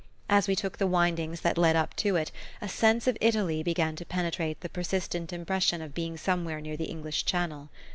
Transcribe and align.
As 0.29 0.47
we 0.47 0.55
took 0.55 0.79
the 0.79 0.87
windings 0.87 1.41
that 1.41 1.59
led 1.59 1.75
up 1.75 1.95
to 1.97 2.15
it 2.15 2.31
a 2.59 2.67
sense 2.67 3.05
of 3.05 3.19
Italy 3.21 3.61
began 3.61 3.95
to 3.97 4.03
penetrate 4.03 4.61
the 4.61 4.67
persistent 4.67 5.31
impression 5.31 5.79
of 5.79 5.93
being 5.93 6.17
somewhere 6.17 6.59
near 6.59 6.75
the 6.75 6.85
English 6.85 7.23
Channel. 7.23 7.69